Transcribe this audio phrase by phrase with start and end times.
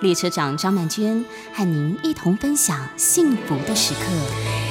[0.00, 4.00] 列车长张曼娟和您一同分享幸福的时刻。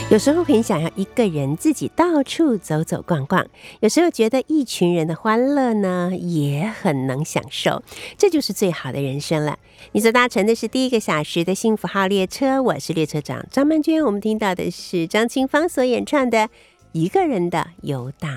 [0.09, 3.45] 有时候很想要一个人自己到处走走逛逛，
[3.81, 7.83] 有时候觉得一群人的欢乐呢也很能享受，
[8.17, 9.59] 这就是最好的人生了。
[9.91, 14.01] 你所搭乘的是第一个小时的幸福号列车，我是列车长张曼娟。
[14.01, 16.37] 我们听到的是张清芳所演唱的
[16.93, 18.31] 《一个人的游荡》。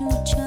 [0.00, 0.37] 寞的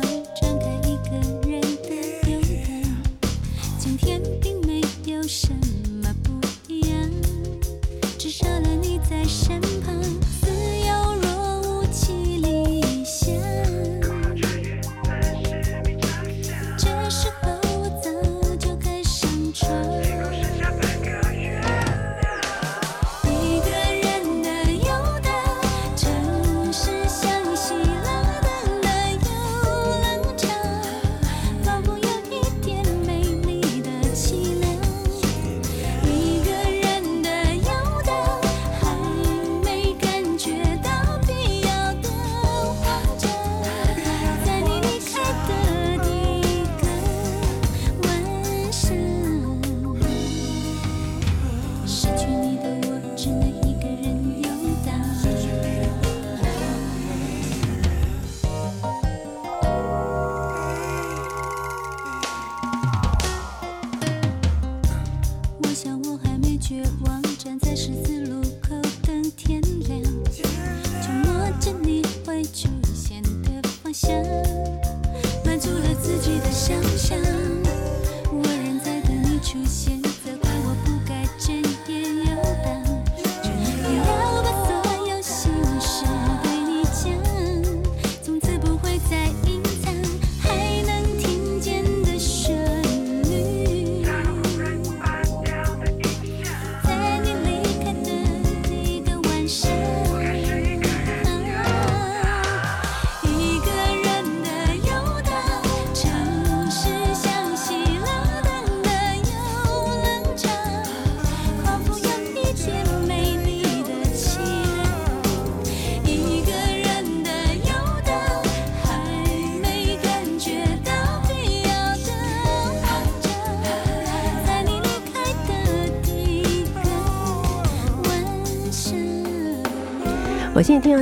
[79.51, 79.80] 出现，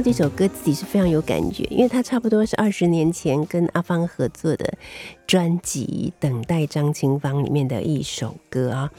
[0.01, 4.73] 这首歌，自己是非常有感觉，因为它差不多是二十年前跟阿芳合作的
[5.27, 8.89] 专辑《等待张清芳》里面的一首歌啊。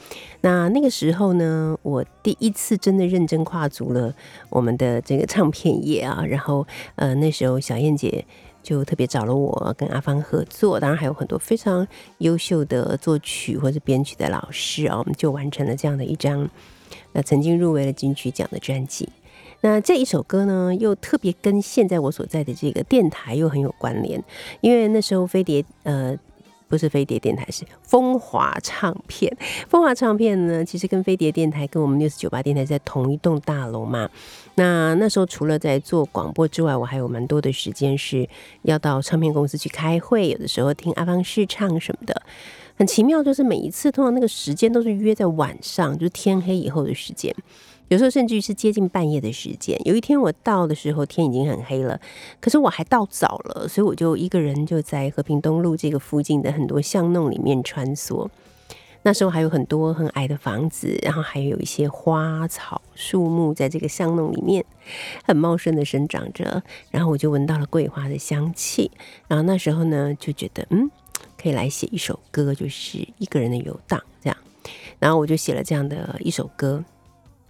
[0.41, 4.13] 那那个时候呢，我第一次真的认真跨足了
[4.49, 8.25] 我们的这个唱片业啊，然后呃，那时候小燕姐。
[8.63, 11.87] 就特别找了我跟阿芳合作，当然还有很多非常
[12.19, 16.47] 优秀的作曲或者编曲的老师啊，我们就完成了这样的一张，
[17.11, 19.09] 那曾经入围了金曲奖的专辑。
[19.61, 24.23] 那这一首歌呢，又特别跟现在我所在的这个电台又很有关联，
[24.59, 26.17] 因为那时候飞碟呃。
[26.67, 29.29] 不是飞碟电台，是风华唱片。
[29.67, 34.09] 风华唱片呢，其实跟飞碟电台、跟我们六四九八电台在同一栋大楼嘛。
[34.55, 38.25] 那那时候除了在做广播之外，我还有蛮多的时间是
[38.61, 42.21] 要到唱片公司去开会，有的时候听阿方试唱什么的。
[42.77, 47.35] 很奇妙，就是每一次通常那个时间都是约在晚上，就是天黑以后的时间。
[47.91, 49.77] 有时候甚至于是接近半夜的时间。
[49.83, 51.99] 有一天我到的时候，天已经很黑了，
[52.39, 58.29] 可是我还到早了，所以我就一个人就在和平东路这个附近的很多巷弄里面穿梭。
[59.01, 64.63] 那时候还有很多很矮的房子，然后还有一些花草树木在这个巷弄里面
[65.25, 68.89] 很茂盛的生长着，然后我就闻到了桂花的香气，
[69.27, 70.89] 然后那时候呢就觉得嗯。
[71.37, 74.37] 可以来写一首歌，就是一个人的游荡这样。
[74.99, 76.83] 然后我就写了这样的一首歌。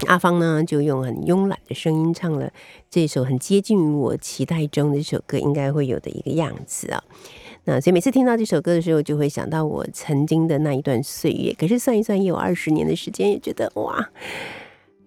[0.08, 2.52] 阿芳呢，就用很慵懒的声音唱了
[2.90, 7.04] 这首很接近于我期待中的这首歌应该会有的一个样子啊。
[7.66, 11.54] 那所以每次听到这首歌的时候，就会想到我曾经的那一段岁月。
[11.54, 14.10] 可是算一算，也有二十年的时间，也觉得哇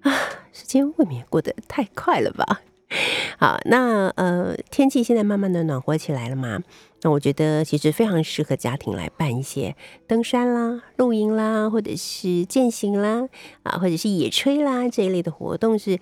[0.03, 0.13] 啊，
[0.53, 2.63] 时间未免过得太快了吧。
[3.39, 6.61] 好，那呃，天气现在慢慢的暖和起来了嘛？
[7.05, 13.29] 那我觉得其实非常适合家庭来办一些登山啦、露营啦，或者是践行啦，
[13.63, 15.99] 啊，或者是野炊啦这一类的活动是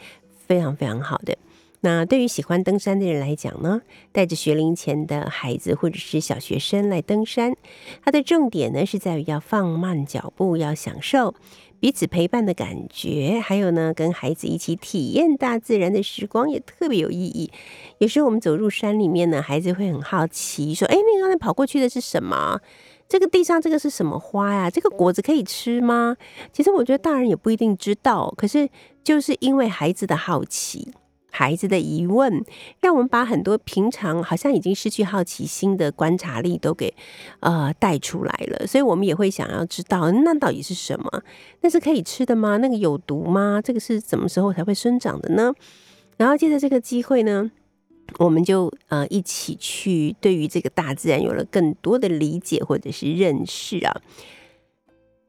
[0.46, 1.36] 非常非常好的。
[1.84, 3.82] 那对于喜欢登山的人来讲呢，
[4.12, 7.56] 带着学龄前的孩子或者是小学生来登山，
[8.04, 11.34] 它的重点呢是在于要放慢脚步，要享受。
[11.80, 17.50] 彼此陪伴的感觉，还有呢，跟孩子一起体验大自然的时光也特别有意义。
[17.98, 22.60] 有时候我们走入山里面呢，孩子会很好奇，说：“哎，那刚才跑过去的是什么？
[23.08, 24.70] 这个地上这个是什么花呀？
[24.70, 26.16] 这个果子可以吃吗？”
[26.54, 28.68] 其实我觉得大人也不一定知道，可是
[29.02, 30.92] 就是因为孩子的好奇。
[31.34, 32.44] 孩子的疑问，
[32.82, 36.94] 让我们把很多平常好像已经失去好奇心的观察力都给
[37.40, 41.22] 呃带出来了，所以我们也会想要知道那到底是什么？
[41.62, 42.58] 那是可以吃的吗？
[42.58, 43.62] 那个有毒吗？
[43.64, 45.54] 这个是什么时候才会生长的呢？
[46.18, 47.50] 然后借着这个机会呢，
[48.18, 53.96] 我们就呃一起去对于这个大自然有了更多的理解或者是认识啊。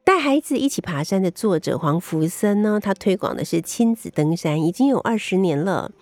[0.05, 5.93] 带孩子一起爬山的作者黄福森呢，他推广的是亲子登山，已经有二十年了。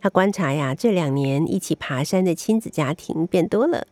[0.00, 3.86] 他观察呀，这两年一起爬山的亲子家庭变多了，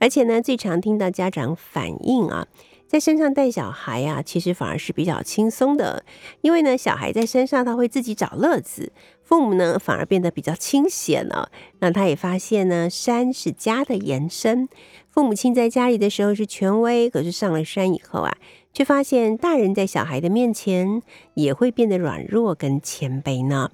[0.00, 2.48] 而且呢，最常听到家长反映啊，
[2.88, 6.04] 在山上带小孩呀，其实反而是比较轻松的，
[6.40, 11.52] 因为呢，小孩在山上他会自己找乐子，父母呢反而变得比较清闲了。
[11.78, 14.68] 那他也发现呢，山是家的延伸，
[15.08, 18.36] 父母亲在家里的时候是权威，可是上了山以后啊。
[18.74, 21.00] 却发现大人在小孩的面前
[21.32, 23.70] 也会变得软弱跟谦卑呢。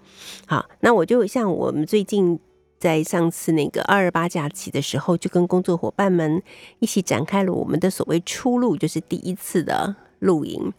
[0.46, 2.38] 好，那我就像我们最近
[2.78, 6.42] 在上次那个二二八假期的时候，就跟工作伙伴们
[6.78, 10.72] 一起展开了我们的所谓出路，就是第一次的露营。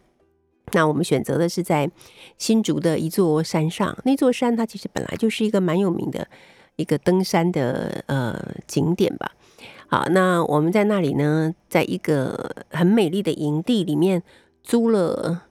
[0.74, 1.90] 那我们选择的是在
[2.38, 6.26] 新竹的一座山上，那座山它其实本来就是一个蛮有名的
[6.76, 9.32] 一个登山的呃景点吧。
[9.92, 14.24] 好，那我们在那里呢，在一个很美丽的营地里面
[14.64, 15.42] 租了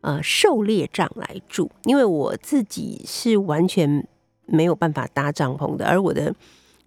[0.00, 4.08] 呃狩猎帐来住，因为我自己是完全
[4.46, 6.34] 没有办法搭帐篷的，而我的。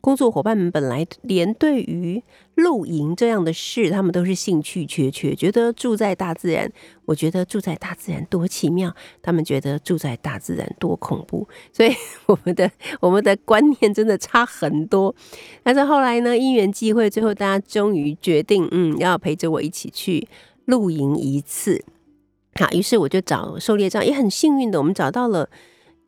[0.03, 2.21] 工作伙伴们本来连对于
[2.55, 6.69] 露营这样的事，他们都是兴趣缺缺，觉得住在大自然，
[7.05, 11.95] 我觉得住在大自然多奇妙，他们觉得住在大自然多恐怖， 所以
[12.25, 12.69] 我们的
[12.99, 15.15] 我们的观念真的差很多。
[15.63, 20.27] 但是后来呢，因缘际会，最后大家终于决定，嗯，要陪着我一起去
[20.65, 21.81] 露营一次。
[22.55, 25.49] 好，于是我就找狩猎帐，也很幸运的，我们找到了。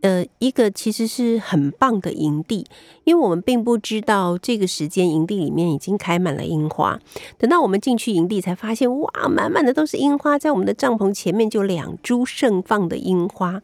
[0.01, 2.63] 呃，一个其实是很棒的营地，
[3.05, 6.99] 因为我们并不知道这个时间营地里面已经开满了樱花。
[7.39, 13.59] 等到我们进去营地，才发现哇，满满的都是樱花，在我们的帐篷前面就两株盛放的樱花。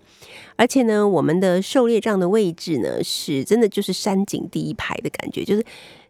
[0.55, 5.63] 而且呢，我们的狩猎帐的位置呢，是真的就是山景第一排的感觉，就是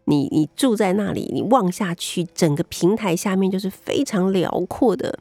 [0.04, 5.18] 你你住在那里，你望下去，整个平台下面就是非常辽阔的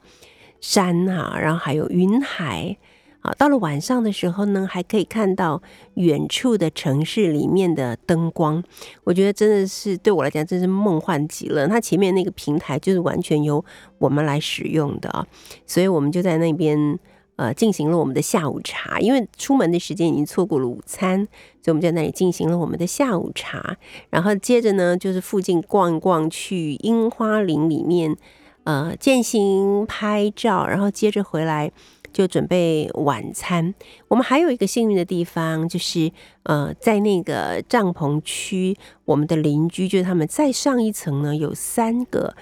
[0.61, 2.77] 山啊，然后还有云海。
[3.21, 5.61] 啊，到了晚上的时候呢，还可以看到
[5.93, 8.63] 远处的城市里面的灯光。
[9.03, 11.67] 我觉得真的是对我来讲，真是梦幻极了。
[11.67, 13.63] 它前面那个平台就是完全由
[13.99, 15.25] 我们来使用的啊，
[15.67, 16.97] 所以我们就在那边
[17.35, 18.99] 呃进行了我们的下午茶。
[18.99, 21.17] 因为出门的时间已经错过了午餐，
[21.61, 23.77] 所以我们在那里进行了我们的下午茶。
[24.09, 28.17] 然后接着呢，就是附近逛一逛，去樱花林里面
[28.63, 31.71] 呃践行拍照，然后接着回来。
[32.11, 33.73] 就准备晚餐。
[34.07, 36.11] 我们还有一个幸运的地方，就是
[36.43, 42.35] 呃，在那个帐篷区，我们的邻居就是他们再上一层呢，有三个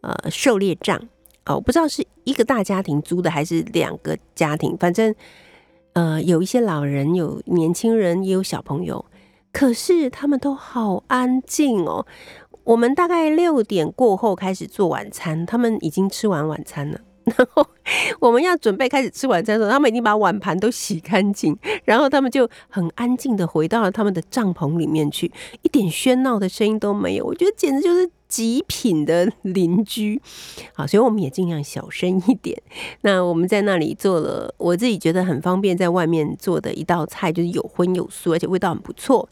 [0.00, 1.00] 呃狩猎帐
[1.46, 5.14] 哦，不知道是一个大家庭租的还是两个家庭，反正
[5.94, 9.04] 呃有一些老人，有年轻人，也有小朋友，
[9.52, 12.06] 可是他们都好安静哦。
[12.64, 16.98] 我们大概六点过后开始做晚餐，他们已经吃完晚餐了。
[17.24, 17.66] 然后
[18.20, 25.30] 我们要准备开始吃晚餐的时候，他们已经把碗盘都洗干净，然后他们就很安静的回到了他们的帐篷里面去，
[25.62, 27.24] 一点喧闹的声音都没有。
[27.24, 30.20] 我觉得简直就是极品的邻居。
[30.74, 32.60] 好，所以我们也尽量小声一点。
[33.02, 39.28] 那我们在那里做了我自己觉得很方便，在外面做的一道菜，就是有荤有素，而且味道很不错。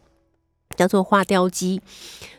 [0.77, 1.81] 叫做花雕鸡。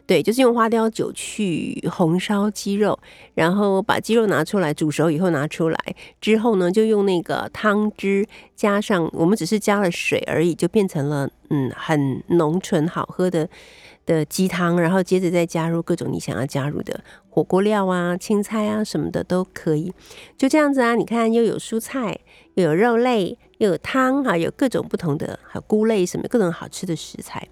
[0.06, 3.00] 对，就是用花雕酒去红烧鸡肉，
[3.36, 5.78] 然后把鸡肉拿出来煮熟以后拿出来
[6.20, 13.48] 之后呢，就用那个汤汁加上，我们只是加了水而已，就变成了嗯很浓醇好喝的
[14.06, 19.94] 的鸡汤，然后接着再加入各种你想要加入的火锅料啊、青菜啊什么的都可以，
[20.38, 20.96] 就这样子啊。
[20.96, 22.20] 你看又有蔬菜，
[22.56, 27.48] 又有肉类，又有汤哈，有各种不同的，还有菇类什么各种好吃的食材。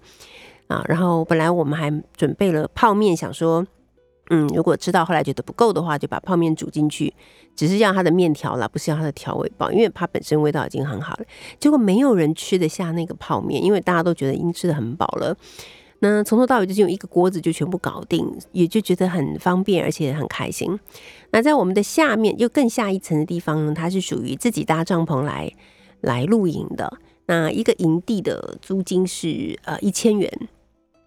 [0.72, 3.66] 啊，然后本来我们还准备了泡面，想说，
[4.30, 7.12] 嗯，如果吃到后来觉得不够的话，就把泡面煮进去，
[7.54, 11.24] 只是要它的面条啦，不是要它的调味包，因为它本身味道已经很好了。
[11.60, 15.36] 结果没有人吃得下那个泡面，因为大家都觉得已经吃的很饱了。
[15.98, 20.78] 那从头到尾就用一个锅子就全部搞定，也就觉得很方便，而且很开心。
[21.30, 25.52] 那在我们的下面又更下一层的地方呢，它是属于自己搭帐篷来
[26.00, 26.92] 来露营的。
[27.26, 30.48] 那一个营地的租金是呃一千元。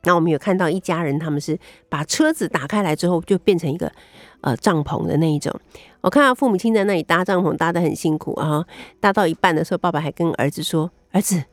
[0.06, 1.58] 那我们有看到一家人，他们是
[1.90, 3.92] 把车子打开来之后，就变成一个
[4.42, 5.54] 呃帐篷的那一种。
[6.02, 8.64] 我看到父母亲在那里搭帐篷，搭的很辛苦啊。
[9.00, 11.44] 搭到一半的时候，爸爸还跟儿子说：“儿子，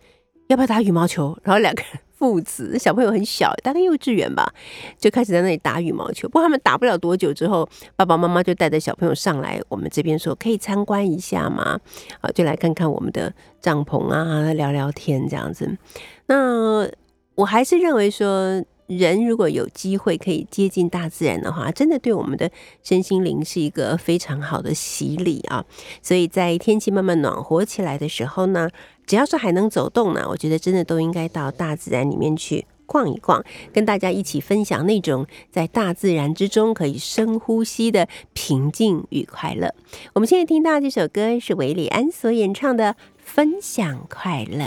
[0.49, 4.52] 要不要打羽毛球？” 然后两个人父子小朋友很小，大概幼稚园吧，
[4.99, 6.28] 就开始在那里打羽毛球。
[6.28, 7.66] 不过他们打不了多久之后，
[7.97, 11.80] 爸爸妈妈就带着小朋友上来我们这边说：“可以参观一下吗？”
[12.21, 15.78] 啊，就来看看我们的帐篷啊，聊聊天这样子。
[16.26, 16.87] 那。
[17.35, 22.51] 我还是认为说，人如果有机会可以接近大自然的话，真的对我们的
[22.83, 25.65] 身心灵是一个非常好的洗礼啊！
[26.03, 28.69] 所以在天气慢慢暖和起来的时候呢，
[29.07, 39.75] 只要是还能走动呢，我觉得真的都应该到大自然里面去逛一逛，跟大家一起分享那种在大自然之中可以深呼吸的平静与快乐。
[40.12, 44.65] 我们现在听到这首歌是韦礼安所演唱的《分享快乐》。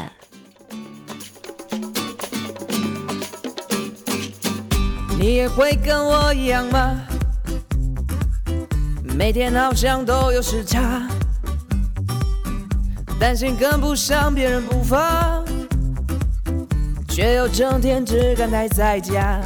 [5.18, 7.00] 你也会跟我一样吗？
[9.04, 11.08] 每天好像都有时差，
[13.20, 15.42] 担心跟不上别人步伐，
[17.08, 19.40] 却又整天只敢待在家，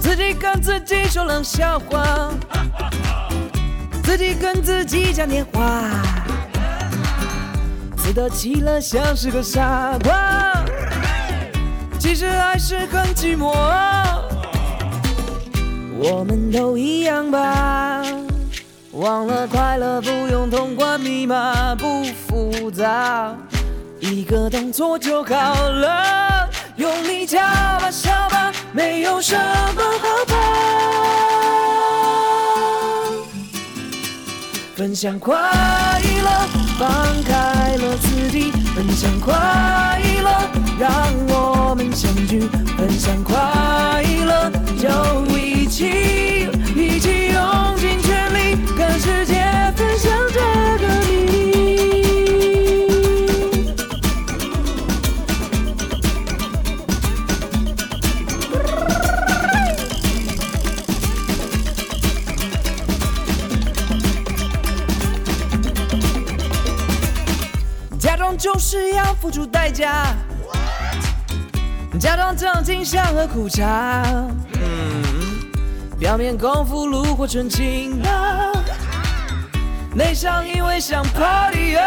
[0.00, 2.30] 自己跟自己说冷笑话，
[4.04, 5.90] 自己跟自己讲电话，
[7.96, 10.64] 自得其乐像是个傻瓜。
[11.98, 13.52] 其实还是很寂寞，
[15.98, 18.02] 我们都一样吧。
[18.92, 23.34] 忘了快乐不用通关密码，不复杂，
[24.00, 26.48] 一个动作就好了。
[26.76, 30.34] 用力跳吧，笑吧，没有什么好怕。
[34.76, 36.30] 分享快乐，
[36.78, 36.88] 放
[37.24, 39.34] 开了自己，分享快
[40.22, 40.30] 乐，
[40.78, 40.90] 让
[41.28, 41.47] 我
[41.98, 42.38] 相聚，
[42.76, 43.34] 分享快
[44.24, 44.88] 乐，就
[45.36, 49.34] 一起，一起用尽全力，跟世界
[49.74, 50.38] 分享这
[50.78, 51.66] 个秘密。
[67.98, 70.14] 假装就是要付出代价，
[71.98, 74.04] 假装正经像喝苦茶，
[75.98, 78.08] 表面功夫炉火纯青的，
[79.94, 81.82] 内向因为想 party 啊，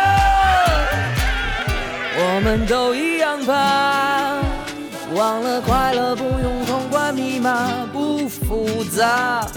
[2.18, 4.34] 我们都一样吧，
[5.14, 9.48] 忘了快乐不用通关密码，不复杂，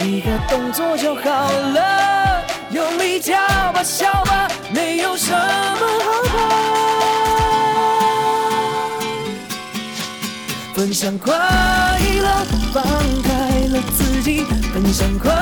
[0.00, 3.38] 一个动作就好了，用力跳
[3.72, 6.83] 吧，笑吧，没有什么好怕。
[10.84, 12.84] 分享快乐，放
[13.22, 15.32] 开了自己，分享快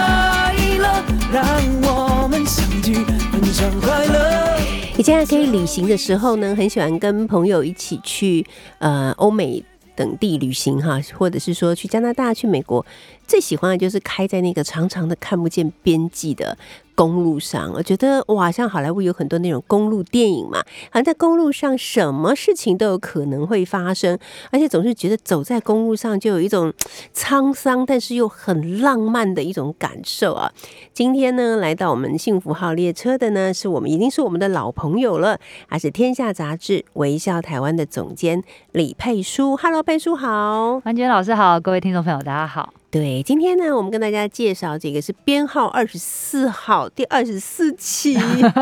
[0.79, 1.45] 乐，让
[1.83, 2.95] 我们相聚，
[3.33, 4.57] 分享快乐。
[4.97, 8.47] 以前还可以旅行的时候呢，很喜欢跟朋友一起去
[8.79, 9.61] 呃欧美
[9.97, 12.87] 等地旅行哈，或者是说去加拿大、去美国，
[13.27, 16.57] 最喜欢的就是开在那个长长的看不见边际的
[16.95, 17.73] 公路上。
[17.75, 20.59] 我觉得哇，像好莱坞有很多那种公路电影嘛，
[20.91, 24.19] 好像在公路上什么事情都有可能会发生，
[24.51, 26.73] 而且总是觉得走在公路上就有一种
[27.15, 30.53] 沧桑，但是又很浪漫的一种感受啊。
[30.93, 39.57] 今天呢，来到我们幸福号列车的呢，是我们已经是我们的老朋友了，还是天下杂志《微笑台湾》的总监李佩书。
[39.57, 40.81] Hello，佩书好。
[40.85, 42.82] 婉娟老师好，各位听众朋友大家好。
[42.93, 48.15] 对，今天呢，我们跟大家介绍这个是编号二十四号第二十四期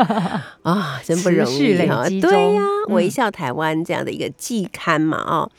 [0.63, 2.07] 啊，真不容易啊。
[2.07, 5.51] 对呀，中微笑台湾这样的一个季刊嘛，哦。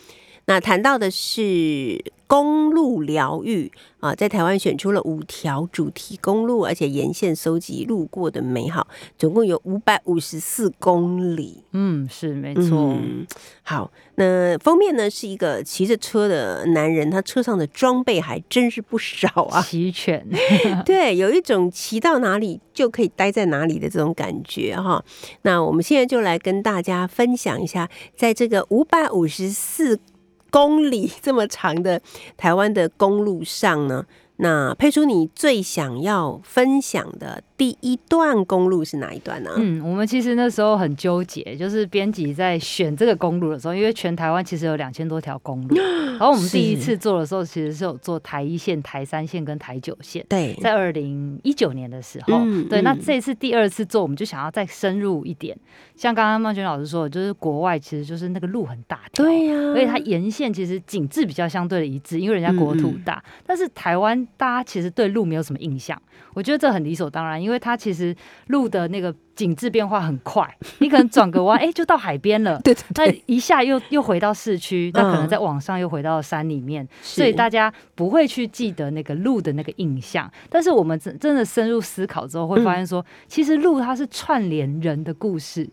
[0.47, 8.89] 那谈到的是公路疗愈啊，在台湾选出了五条主题公路，而且沿线搜集路过的美好，
[9.19, 11.63] 总共有五百五十四公里。
[11.73, 12.89] 嗯，是没错。
[12.89, 13.27] 嗯，
[13.63, 19.61] 好，那封面呢是一个骑着车的男人，他车上的装备还真是不少啊。
[19.63, 20.25] 齐全，
[20.87, 25.05] 对，有一种骑到哪里就可以待在哪里的这种感觉哈。
[25.43, 29.99] 那我们现在就来跟大家分享一下，在这个五百五十四
[30.51, 32.01] 公里这么长的
[32.37, 34.05] 台湾的公路上呢，
[34.37, 39.53] 那佩出你最想要分享的第一段公路是哪一段呢？
[39.57, 45.77] 嗯，我们其实那时候很纠结，就是编辑在选这个公路的时候，因为全台湾其实有两千多条公路，
[46.19, 50.25] 然后我们第一次做的时候，其实是有做台一线、台三线跟台九线。
[50.29, 55.57] 对，在二零一九年的时候，对，嗯对那这次第二次做，我们就想要再深入一点。
[55.95, 63.23] 像刚刚曼娟老师说的，就是国外其实就是那个路很大条，对呀、而且它沿线其实景致比较相对的一致，因为人家国土嗯大。
[63.47, 66.01] 但是台湾大家其实对路没有什么印象，
[66.35, 68.15] 我觉得这很理所当然，因为它其实
[68.49, 70.49] 路的那个景致变化很快，
[70.79, 72.61] 你可能转个弯， 哎、就到海边了。
[72.65, 80.31] 对对那，一下又又回到市区，那可能嗯在网上又回到山里面，所以大家不会去记得那个路的那个印象。
[80.49, 85.69] 但是我们真真的深入思考之后，会发现说，其实路它是串联人的故事。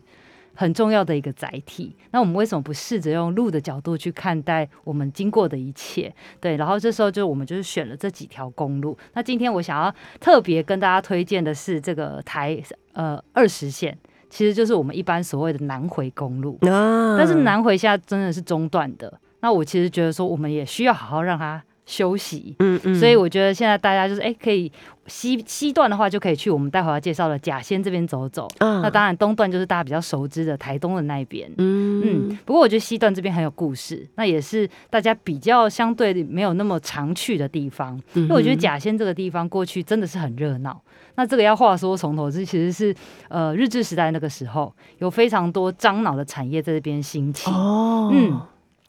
[0.54, 6.12] 很重要的一个载体，那我们为什么不试着用路的角度去看待我们经过的一切？
[6.40, 8.96] 对，然后这时候就我们就是选了这几条公路。
[9.14, 13.96] 那今天我想要特别跟大家推荐的是这个台呃二十线，
[14.28, 16.58] 其实就是我们一般所谓的南回公路。
[16.62, 19.18] 啊但是南回现在真的是中断的。
[19.40, 22.54] 那我其实觉得说，我们也需要好好让它休息。
[22.58, 24.70] 嗯嗯所以我觉得现在大家就是哎、可以
[25.10, 28.46] 西西段的话，就可以去我们待会要介绍的甲仙这边走走。
[28.58, 31.50] 啊那当然东段就是大家比较熟知的台东的那一边。
[31.58, 38.00] 嗯嗯，不过我觉得西段这边很有故事，那也是大家比较相对没有那么常去的地方。
[38.14, 40.80] 嗯因为我觉得甲仙这个地方过去真的是很热闹。
[41.16, 42.94] 那这个要话说从头，这其实是
[43.28, 47.50] 呃日治时代那个时候有非常多樟脑的产业在这边兴起。
[47.50, 48.40] 哦嗯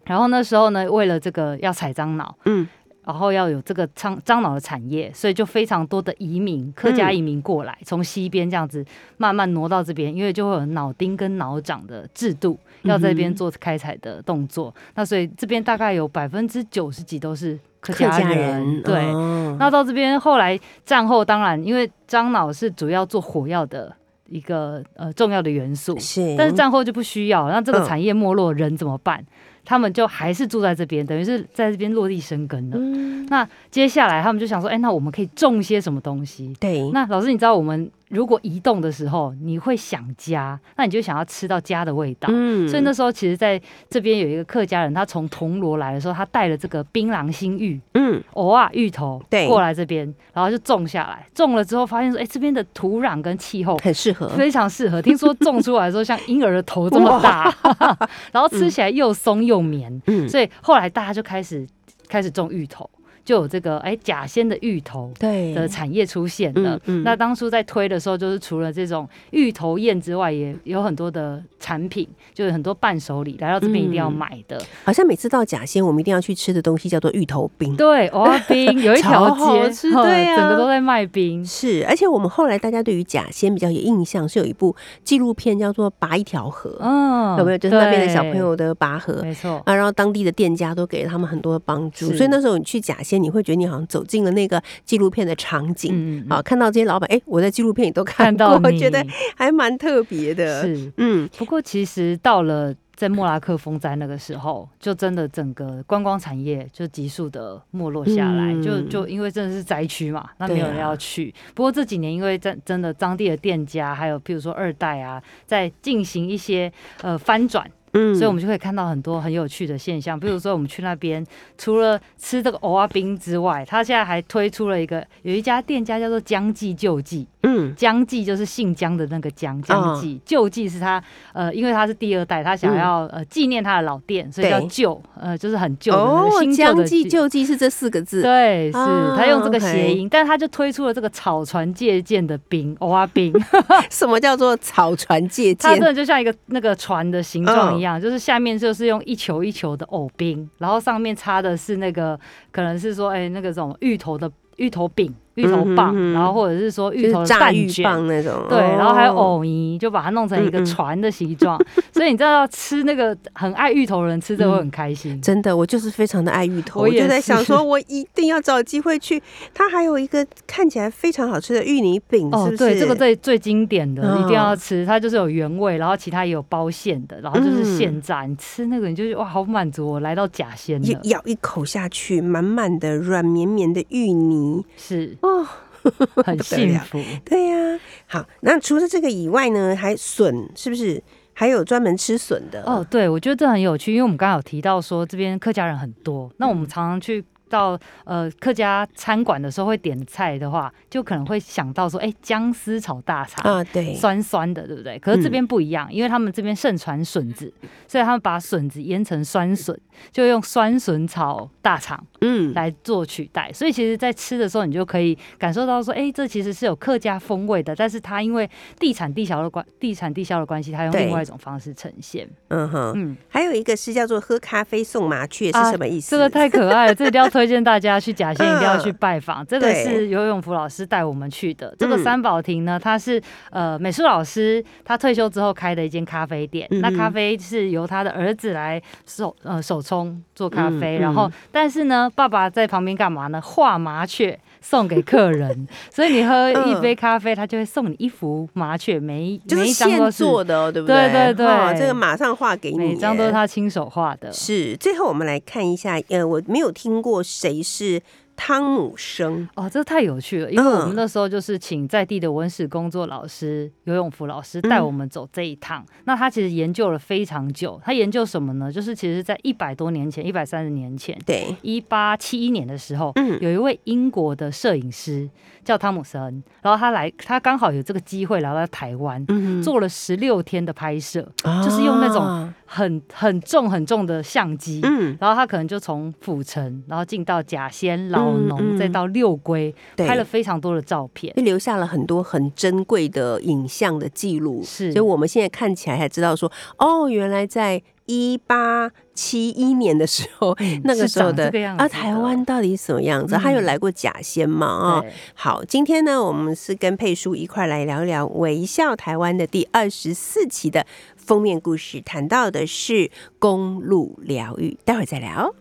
[0.03, 2.67] 然后那时候呢，为了这个要采樟脑，嗯
[3.03, 8.85] 然后要有这个樟樟脑的产业，所以就非常多的移民，客家移民过来，从西边这样子
[9.17, 14.73] 慢慢挪到这边，因为就会有脑丁跟脑长的制度，要在这边做开采的动作。
[14.95, 18.95] 那所以这边大概有百分之九十几都是客客家家人，人对。
[19.11, 23.93] 哦那到这边后来战后，当然因为樟脑是主要做火药的
[24.27, 29.23] 一个呃重要的元素，是，但是战后就不需要，那这个嗯产业没落，人怎么办？
[29.63, 32.77] 他们就还是住在这边，等于是在这边落地生根了。
[32.79, 36.53] 嗯那接下来他们就想说，哎、那我们可以种些什么东西？
[36.59, 42.27] 对，那老师，你知道我们如果移动的时候，你会想家，那你就想要吃到家的味道。
[42.31, 42.67] 嗯。
[42.67, 48.21] 所以那时候，其实在这边有一个客家人，他从铜锣来的时候，他带了这个槟榔心芋、嗯。
[48.33, 49.47] 偶啊芋头对。
[49.47, 51.25] 过来这边，然后就种下来。
[51.33, 55.01] 种了之后，发现说，哎、这边的土壤跟气候很适合，非常适合。
[55.01, 57.53] 听说种出来的时候像婴儿的头这么大，
[58.31, 60.27] 然后吃起来又松又绵，嗯。
[60.27, 61.65] 所以后来大家就开始
[62.07, 62.89] 开始种芋头，
[63.23, 65.11] 就有这个哎假仙的芋头。
[65.19, 66.75] 对的产业出现了。
[66.85, 74.61] 嗯嗯那当初在推的时候，就是除了这种芋头宴之外，也有很多的产品，就是很多伴手礼，来到这边一定要嗯买的。
[74.83, 77.75] 好像每次到假仙，我们一定要去吃的东西叫做芋头冰。
[77.75, 81.45] 对，蚵仔冰有一条街，吃对啊整个都在卖冰。
[81.45, 87.57] 是，而且我们后来大家对于假仙比较有印象，是有一部纪录片叫做《拔一条河》，嗯，有没有？
[87.57, 89.21] 就是那边的小朋友的拔河。
[89.21, 89.61] 没错。
[89.65, 95.91] 啊，然后当地的店家都给了他们很多的帮助，所以那时候你去甲仙，你会觉得你好像走进了那个纪录片的场景。
[95.93, 100.61] 嗯啊，看到这些老板，哎，我在纪录片里都看看到过，你觉得 还蛮特别的。
[100.61, 100.91] 是。
[100.97, 111.33] 嗯，不过其实到了在莫拉克风灾那个时候，就真的整个观光产业就急速的没落下来，嗯就就因为真的是灾区嘛，那没有人要去。
[111.53, 116.71] 不过这几年因为真真的当地的店家，还有譬如说二代啊，在进行一些
[117.01, 117.69] 呃翻转。
[117.93, 118.15] 嗯。
[118.15, 121.25] 所以我们就可以看到很多很有趣的现象，比如说我们去那边，
[121.57, 127.73] 除了吃这个蚵仔冰之外，他现在还推出了一个有一家店家叫做江记救济，嗯。
[127.75, 131.01] 江记就是姓江的那个江，江记、救济是他
[131.33, 143.33] 呃，因为他是第二代，他想要、呃纪念他的老店，所以叫旧，呃，就是很旧的新旧的将计就计是这四个字，对，是、啊他用这个谐音，但他就推出了这个草船借箭的冰，蚵仔冰，
[143.89, 145.79] 什么叫做草船借箭它真？
[145.81, 152.17] 的就像一个那个船的形状嗯一样，就是下面就是用一球一球的藕冰，然后上面插的是那个
[152.51, 154.31] 可能是说哎、那个什么芋头的。
[154.57, 157.83] 芋头饼、芋头棒，嗯哼哼然后或者是说芋头蛋卷。
[157.83, 161.59] 棒那种，对，然后还有哦藕泥，就把它弄成一个船的形状，
[161.91, 165.19] 所以你知道吃那个很爱芋头的人吃这个会很开心。
[165.21, 169.21] 真的，我就是非常的爱芋头，我就在想是说，我一定要找机会去。
[169.53, 174.85] 它还有一个看起来非常好吃的芋泥饼，是不是？，哦对，这个最最经典的，一定要嗯吃。
[174.85, 178.23] 它就是有原味，然后其他也有包馅的，然后就是嗯现炸。
[178.23, 185.47] 你吃那个，你就觉得哇，好满足，我来到假仙咬一口下去，满满的软绵绵的芋泥是哦。
[186.23, 187.01] 很幸福。
[187.25, 191.01] 对呀、好，那除了这个以外呢，还笋是不是？
[191.33, 203.41] 还有专门吃笋的哦，对，我觉得这很有趣，因为我们刚刚有提到说这边客家人很多，那我们常常去到呃客家餐馆的时候会点菜的话，就可能会想到说，哎，姜丝炒大肠。
[203.43, 204.97] 啊，对，酸酸的，对不对？
[204.97, 207.53] 可是这边不一样，因为他们这边盛传笋子，
[207.87, 209.77] 所以他们把笋子腌成酸笋，
[210.11, 213.51] 就用酸笋炒大肠嗯，来做取代。
[213.51, 222.29] 所以其实，在吃的时候，你就可以感受到说，哎，这其实是有客家风味的，但是它因为地产地销的关地产地销的关系，它用另外一种方式呈现。
[222.47, 226.11] 嗯哼，嗯，还有一个是叫做喝咖啡送麻雀，是啊什么意思？
[226.11, 229.45] 这个太可爱了，这一定要推荐大家去甲仙，一定要去拜访。
[229.45, 231.75] 这个是游泳福老师带我们去的。
[231.77, 236.67] 这个嗯三宝亭呢，它是呃美术老师他退休之后开的一间咖啡店。
[236.71, 243.41] 嗯那咖啡是由他的儿子来手呃手冲做咖啡，嗯然后嗯但是呢，爸爸在旁边干嘛呢？
[243.41, 244.39] 画麻雀。
[244.61, 251.09] 送给客人， 所以你喝一杯咖啡，他就会送你一幅麻雀，每一就是现做的哦，对不对？
[251.09, 251.45] 对对对。
[251.47, 254.31] 哦这个马上画给你，每张都是他亲手画的。
[254.31, 257.99] 是，最后我们来看一下，呃，我没有听过谁是
[258.43, 260.87] 汤姆生，哦，这太有趣了，因为我嗯。
[260.87, 264.67] 们那时候就是请在地的文史工作老师游泳福老师嗯。
[264.67, 265.85] 带我们走这一趟。
[266.05, 268.71] 那他其实研究了非常久，他研究什么呢？
[268.71, 273.37] 就是其实在一百多年前，一百三十年前，对，一八七一年的时候，嗯。
[273.39, 275.29] 有一位英国的摄影师
[275.63, 291.33] 叫汤姆森，然后他来，他刚好有这个机会来到台湾，嗯做了十六天的拍摄，哼就是用那种啊很很重很重的相机，嗯，然后他可能就从府城，然后进到甲仙、老农，嗯再到六龟，拍了非常多的照片。
[291.35, 294.93] 就留下了很多很珍贵的影像的记录，是。
[294.93, 303.35] 所以我们现在看起来才知道说，哦，原来在一八七一年的时候，嗯 那个时候的啊，台湾到底什么样子？
[303.35, 304.67] 他有嗯来过假仙吗？
[304.67, 310.85] 啊、对好，今天呢，我们是跟佩叔一块来聊聊《微笑台湾》的第二十四期的
[311.15, 315.53] 封面故事，谈到的是公路疗愈，待会儿再聊。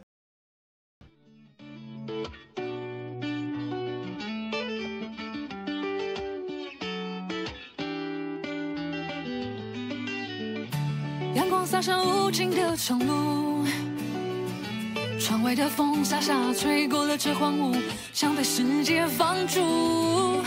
[11.34, 13.64] 阳光洒上无尽的长路，
[15.20, 17.76] 窗外的风沙沙吹过了这荒芜，
[18.12, 20.42] 想被世界放逐，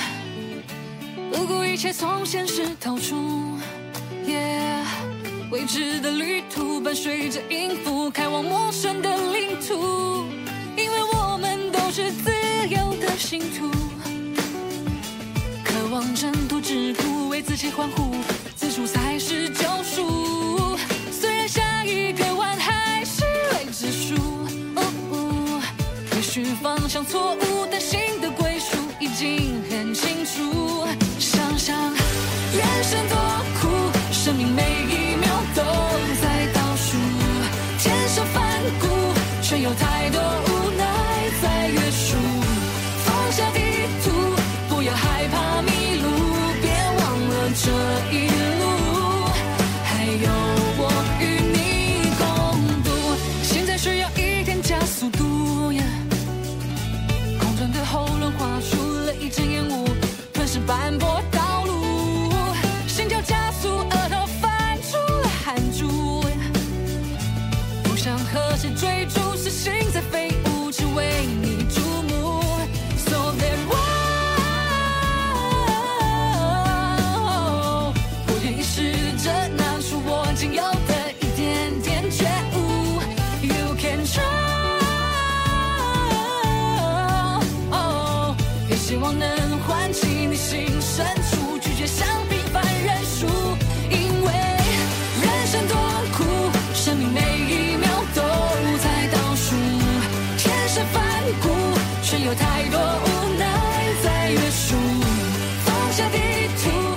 [1.32, 3.16] 不顾一切从现实逃出。
[4.28, 4.84] Yeah，
[5.50, 10.26] 未知的旅途伴随着音符，开往陌生的领土，
[10.76, 12.32] 因为我们都是自
[12.68, 13.72] 由的信徒。
[15.64, 18.16] 渴望挣脱桎梏，为自己欢呼，
[21.86, 24.16] 一个弯还是未知数，
[24.76, 25.62] 哦哦
[26.16, 28.00] 也许方向错误，但心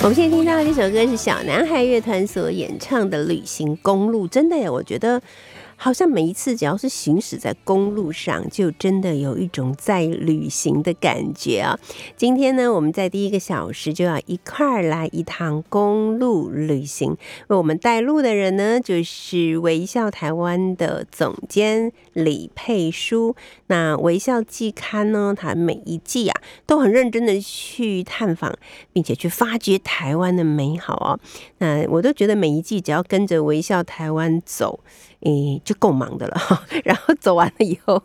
[0.07, 5.21] 我们现在听到的这首歌是小男孩乐团所演唱的《旅行公路》，真的耶，我觉得
[5.77, 11.79] 好像每一次只要是行驶在公路上，就真的有一种在旅行的感觉啊。
[12.17, 17.17] 今天呢，我们在第一个小时就要一块儿来一趟公路旅行，
[17.49, 23.37] 为我们带路的人呢，就是微笑台湾的总监李佩书。
[23.69, 28.55] 那微笑季刊呢，它每一季啊都很认真的去探访，
[28.93, 31.21] 并且去发掘台湾的美好哦。
[31.59, 34.81] 那我都觉得每一季只要跟着微笑台湾走，
[35.21, 36.41] 诶、就够忙的了。
[36.85, 38.03] 然后走完了以后，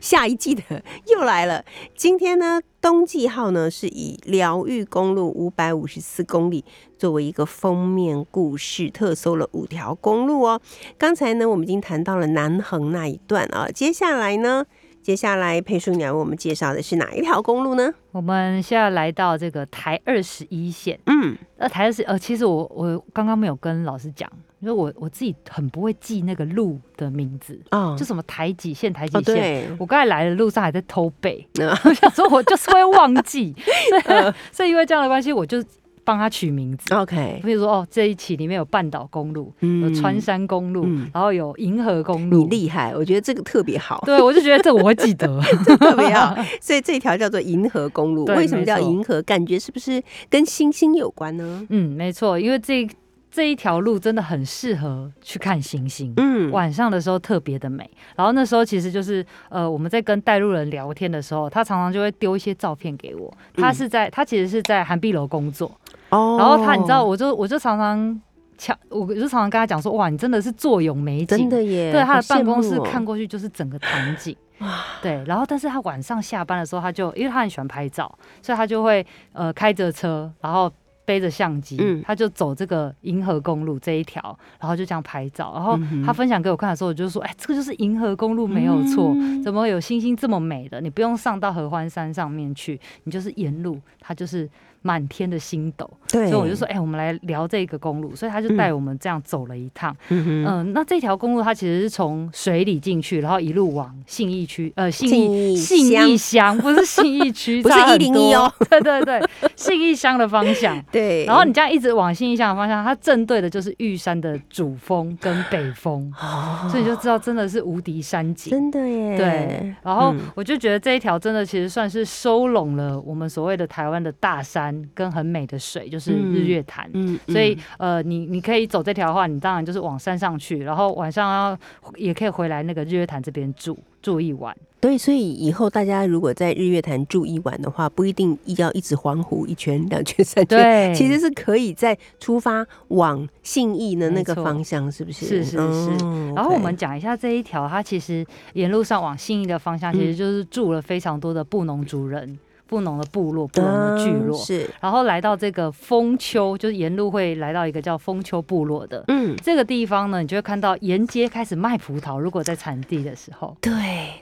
[0.00, 0.62] 下一季的
[1.08, 1.64] 又来了。
[1.96, 6.64] 今天呢，冬季号呢是以疗愈公路五百五十四公里
[6.98, 10.60] 作为一个封面故事，特搜了五条公路哦。
[10.98, 14.66] 刚才呢，我们已经谈到了南横那一段啊，接下来呢？
[15.02, 17.92] 接下来佩叔你要为我们介绍的是哪一条公路呢？
[18.12, 27.96] 我们现在来到这个台二十一线，嗯，那，台二十呃，其实我我刚刚没有跟老师讲，因为我我自己很不会记那个路的名字，哦。
[27.98, 33.54] 就什么台几线台几哦线，对，我刚才来的路上还在偷背，嗯 我想说我就是会忘记，
[34.52, 35.62] 所以因为这样的关系，我就
[36.10, 36.92] 帮他取名字。
[36.92, 42.48] OK，比如说哦，这一期里面有半岛公路，嗯有穿山公路，嗯然后有银河公路你路。
[42.48, 45.40] 厉害，我觉得这个特别好，对，我就觉得这我会记得。
[45.78, 46.36] 特别好。
[46.60, 49.22] 所以这条叫做银河公路，对为什么叫银河？
[49.22, 51.64] 感觉是不是跟星星有关呢？
[51.68, 52.88] 嗯，没错，因为这
[53.30, 56.12] 这一条路真的很适合去看星星。
[56.16, 63.32] 嗯，晚上的时候特别的美，然后那时候其实就是呃我们在跟带路人聊天的时候，他常常就会丢一些照片给我。
[63.54, 65.70] 他是在、他其实是在韩碧楼工作，
[66.10, 68.20] 哦然后他你知道，我就我就常常
[68.58, 74.36] 强，我就常常跟他讲说，哇，你真的是坐拥美景，真的耶，对，他的办公室看过去就是整个场景。
[74.60, 74.68] 哇，
[75.00, 80.70] 对，然后但是他晚上下班的时候，他就因为他很喜欢拍照，所以他就会呃开着车，然后
[81.06, 84.20] 背着相机，嗯他就走这个银河公路这一条，
[84.60, 85.52] 然后就这样拍照。
[85.54, 90.78] 然后他分享给我看的时候，我就说，哎，这个就是银河公路没有错，嗯怎么有星星这么美的？
[90.82, 94.46] 你不用上到合欢山上面去，你就是沿路，它就是
[94.82, 95.88] 满天的星斗。
[96.10, 99.96] 对，所以我就说，哎、我们来聊这个公路，所以他就带我们这样走了一趟。
[100.08, 109.22] 嗯哼，嗯，那这条公路它其实是从水里进去，然后一路往信义区，呃，信信义义信义乡，不是信义区， 不是差很101多哦， 对对对，
[109.54, 110.82] 信义乡的方向。
[110.90, 116.68] 对，然后你这样一直往信义乡的方向，它正对的就是玉山的主峰跟北峰，哦。
[116.68, 118.50] 所以你就知道真的是无敌山景。
[118.50, 120.20] 真的耶，对，然后嗯。
[120.34, 126.88] 我就觉得这一条真的其实算是收拢了我们所谓的台湾的大山跟很美的水，就是日月潭。
[126.92, 131.58] 嗯，所以嗯呃，你你可以走这条的话，你当然就是往山上去，然后晚上要
[131.96, 134.56] 也可以回来那个日月潭这边住住一晚。
[134.80, 145.26] 对，所以以后大家如果在日月潭住一晚的话，不一定要一直环湖一圈、两圈、三圈，对，其实是可以在出发往信义的那个方向，是不是？
[145.26, 145.90] 是是是。
[146.00, 152.38] 嗯然后我们讲一下这一条，它其实沿路上往信义的方向，其实就是住了非常多的布农族人、
[152.70, 154.38] 布农的部落、布农的聚落。
[154.38, 159.02] 嗯是，然后来到这个丰丘，就是沿路会来到一个叫丰丘部落的。
[159.08, 162.16] 嗯，这个地方呢，你就会看到沿街开始卖葡萄。
[162.16, 163.72] 如果在产地的时候，对，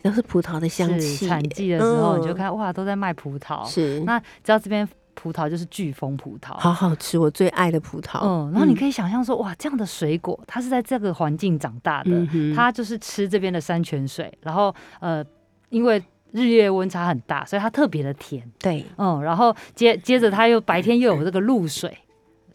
[0.03, 3.69] 都是葡萄的香气，产季的时候，你就嗯看哇，都在卖葡萄。
[3.69, 8.21] 是，那知道这边葡萄就是巨峰葡萄，好好吃，我最爱的葡萄。
[8.23, 15.23] 嗯，然后你可以想象说，哇，这样的水果，它是在这个环境长大的，嗯它就是吃这边的山泉水，然后呃，
[15.69, 21.97] 因为日月温差很大，所以它特别的甜，对，嗯，然后接接着它又白天又有这个露水。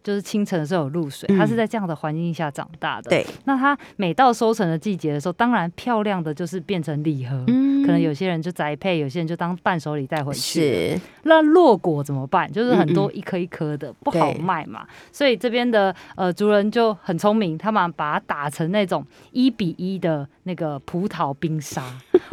[0.04, 3.10] 就是清晨的时候有露水，它是嗯在这样的环境下长大的。
[3.10, 10.39] 对，那它每到收成的季节的时候，当然漂亮的就是变成礼盒，嗯可能有些人就栽配，有些人就当伴手礼带回去。
[10.39, 12.50] 是，那落果怎么办？
[12.52, 14.86] 就是很多一颗一颗的，不好卖嘛。
[15.12, 21.82] 所以这边的呃族人就很聪明，他们把它打成那种一比一的那个葡萄冰沙。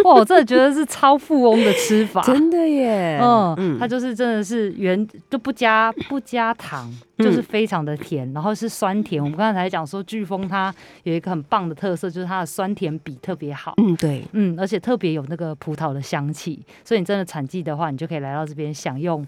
[0.04, 2.22] 哇，我真的觉得是超富翁的吃法。
[2.22, 6.88] 真的耶，嗯，它就是真的是原就不加不加糖，
[7.20, 9.22] 就是嗯非常的甜，然后是酸甜。
[9.22, 13.74] 我们刚才讲说飓风它有一个很棒的特色，就是它的酸甜比特别好。
[13.76, 19.26] 嗯，对，嗯，而且特别有那个葡萄的香气，所以你真的产季的话，你就可以来到这边享用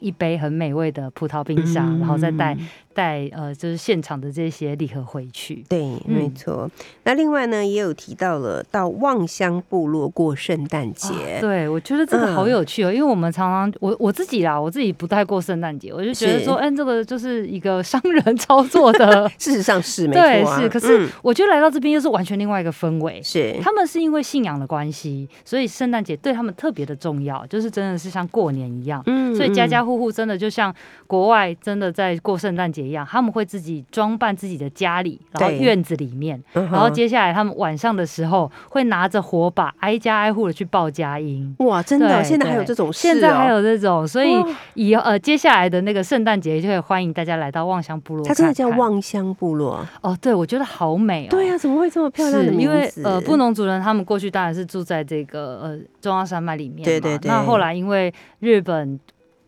[0.00, 5.64] 一杯很美味的葡萄冰沙，然后再带嗯带呃就是现场的这些礼盒回去。
[5.68, 6.70] 对，没嗯错。
[7.04, 20.68] 那另外呢，也有提到了到望乡部落过圣诞节，啊对，我觉得这个好嗯有趣哦，因为我们常常我我自己啦，我自己不太过圣诞节，我就觉得说，哎、这个就是一个商人 操作的， 事实上是没，错啊，是。
[20.68, 23.20] 可是嗯我觉得来到这边又是完全另外一个氛围。
[23.22, 29.02] 是他们是因为信仰的关系，所以圣诞节对他们特别的重要，就是真的是像过年一样。
[29.06, 30.74] 嗯所以家嗯家户户真的就像
[31.06, 41.54] 国外真的在过圣诞节节一样，他们会自己装扮自己的家里，然后院子里面，嗯然后接下来他们晚上的时候会拿着火把挨家挨户的去报佳音。
[41.60, 44.34] 哇，真的现在还有这种事、哦，现在还有这种，所以
[44.74, 49.86] 以后呃接下来的那个圣诞节就会欢迎大家来到望乡部落它真的叫望乡部落。
[50.00, 51.30] 哦，对我觉得好美哦。
[51.30, 52.92] 对啊，怎么会这么漂亮的名是因为？
[53.04, 57.28] 呃，布农族人他们过去当然是住在这个呃中央山脉里面嘛，对对对。
[57.28, 58.98] 那后来因为日本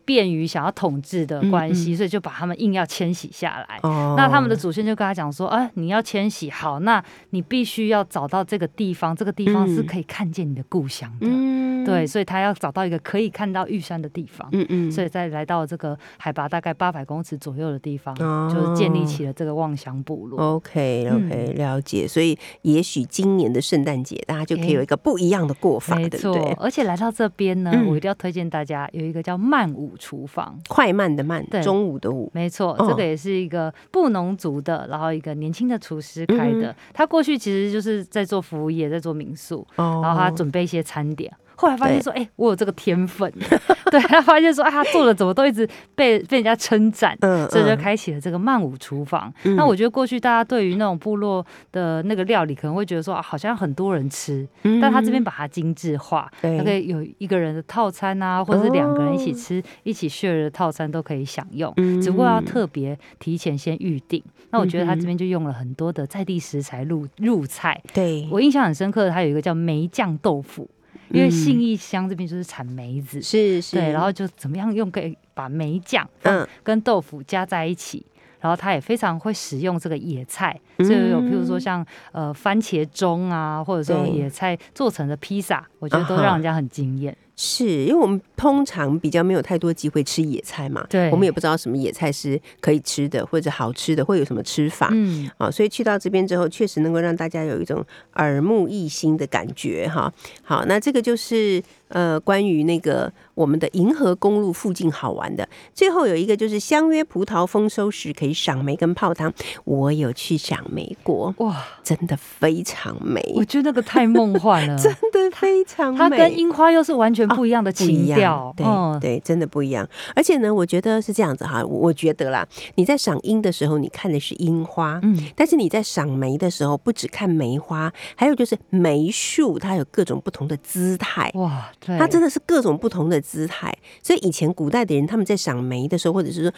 [0.05, 3.79] 便于想要统治的关系，嗯嗯所以就把他们硬要迁徙下来。
[3.83, 11.27] 哦那他们的祖先就跟他讲说，啊，你要迁徙，好，那你必须要找到这个地方，这个地方是嗯可以看见你的故乡的。
[11.29, 14.47] 嗯对，所以他要找到一个可以看到玉山的地方。
[14.51, 20.39] 嗯嗯，所以再来到这个海拔大概八百公尺左右的地方，哦就是建立起了这个望乡部落。
[20.39, 22.07] OK OK，、了嗯解。
[22.07, 26.55] 所以也许今年的圣诞节，大家就可以有一个不一样的过法，对不对，？
[26.59, 30.59] 而且来到这边呢，嗯我一定要推荐大家有一个叫曼舞厨房。
[30.67, 36.71] 快慢的慢，对中午的午，没错，哦这个也是一个布农族的，然后一个年轻的厨师开的。
[36.71, 41.31] 嗯他过去其实就是在做服务业，在做民宿，哦然后他准备一些餐点。
[41.55, 43.31] 后来发现说，哎、我有这个天分，
[43.91, 49.33] 对他发现说，啊，他做的怎么都一直被被人家称赞，嗯所以就嗯开启了这个曼舞厨房。
[49.43, 49.55] 嗯。
[49.55, 54.79] 那我觉得过去大家对于那种部落的那个料理，可能会觉得说，啊、好像很多人吃，嗯。
[54.79, 56.57] 但他这边把它精致化，对。
[56.57, 61.71] 它可以有一个人的套餐啊，或者是两个人一起吃、一起 share 的套餐都可以享用。
[61.77, 62.01] 嗯。
[62.01, 64.21] 只不过要特别提前先预定。
[64.51, 67.81] 那我觉得他这边就用了很多的在地食材入入菜。
[67.93, 70.69] 对，我印象很深刻的，他有一个叫梅酱豆腐，
[71.09, 78.05] 因为嗯信义乡这边就是产梅子，是是，对，然后就怎么样用可以把梅酱嗯嗯跟豆腐加在一起。
[78.41, 87.15] 然后他也非常会使用这个野菜，嗯所以有譬如说像呃番茄钟啊，或者说野菜做成的披萨，我觉得都让人家很惊艳。
[87.35, 94.89] 是因为我们通常比较没有太多机会吃野菜嘛，对我们也不知道什么野菜是可以吃的或者好吃的，会有什么吃法。
[94.91, 100.11] 嗯，啊，所以去到这边之后，确实能够让大家有一种耳目一新的感觉哈。
[100.43, 105.47] 好，那这个就是呃关于那个我们的银河公路附近好玩的。
[105.73, 109.33] 最后有一个就是相约葡萄丰收时可以赏梅跟泡汤，
[109.65, 115.99] 我有去赏梅过，哇，真的非常美，我觉得那个太梦幻了， 真的非常美。
[115.99, 119.87] 它跟樱花又是完全不一样的情调，对、嗯，对，真的不一样。
[120.15, 131.31] 而且呢，我觉得是这样子哈，我我觉得啦，你在赏樱的时候，你看的是樱花，嗯，但是你在赏梅的时候，不只看梅花，还有就是梅树，它有各种不同的姿态。
[131.35, 136.51] 哇，对，它真的是各种不同的姿态，所以以前古代的人他们在赏梅的时候，或者是说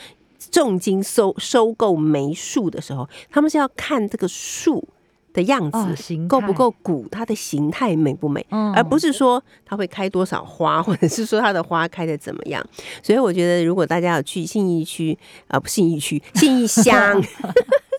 [0.52, 4.88] 重金收收购梅树的时候，他们是要看这个树
[5.38, 12.65] 的样子、够不够鼓，它的形态美不美，嗯而不是说它会开多少花， 或者是说它的花开的怎么样。
[13.04, 15.15] 所以我觉得，如果大家要去信义区
[15.47, 17.21] 啊，不信义区， 信义乡。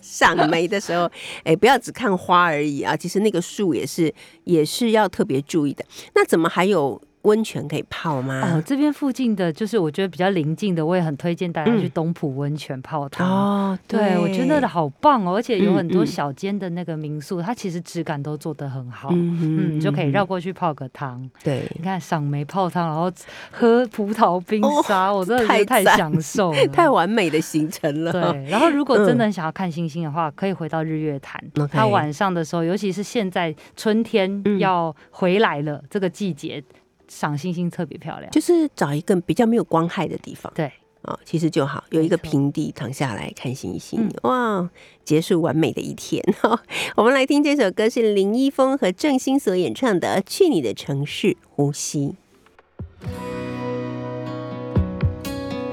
[0.01, 1.11] 赏梅的时候，
[1.43, 4.13] 哎，不要只看花而已啊，其实那个树也是
[4.45, 5.83] 也是要特别注意的。
[6.15, 8.41] 那怎么还有温泉可以泡吗？
[8.53, 13.29] 哦，这边附近的就是我觉得比较邻近的，我也很推荐大家去嗯东浦温泉泡汤。
[13.29, 19.09] 哦，对，我觉得好棒哦，而且有很多小间的那个民宿，它其实质感都做得很好。
[19.11, 21.29] 嗯嗯，就可以绕过去泡个汤。
[21.43, 23.11] 对，你看赏梅泡汤，然后
[23.51, 28.11] 喝葡萄冰沙，我真的是太太享受了， 太完美的行程了。
[28.11, 31.41] 对，然后如果真的想要看星星的话，可以回到日月潭。
[31.71, 36.63] 它晚上的时候，尤其是现在春天嗯要回来了，这个季节
[37.09, 38.31] 赏星星特别漂亮。
[38.31, 44.69] 就是找一个比较没有光害的地方对，哦，其实就好，有一个平地躺下来看星星，嗯哇，
[45.03, 46.23] 结束完美的一天。
[46.39, 46.61] 哈，
[46.95, 52.15] 我们来听这首歌是林一峰和郑兴所演唱的《去你的城市呼吸》。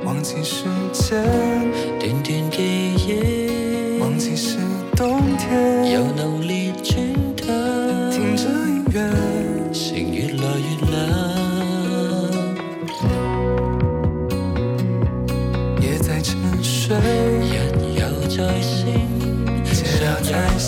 [0.04, 1.20] 忘记时间，
[1.98, 4.56] 段段記憶，忘记是
[4.96, 6.04] 冬天，有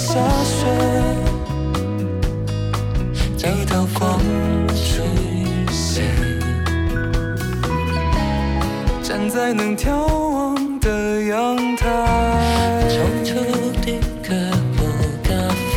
[0.08, 0.64] 下雪，
[3.36, 4.18] 走到光
[4.68, 5.02] 出
[5.70, 6.06] 现。
[9.02, 9.90] 站在能眺
[10.32, 11.86] 望的阳台，
[12.88, 13.34] 匆促
[13.82, 14.32] 的腳
[14.78, 14.80] 步
[15.24, 15.28] 加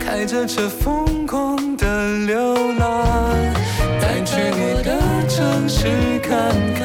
[0.00, 1.84] 開着车疯狂的
[2.24, 3.36] 流浪，
[4.00, 6.32] 再去你的城市看
[6.74, 6.80] 看，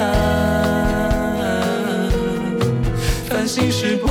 [3.29, 4.09] 繁星是不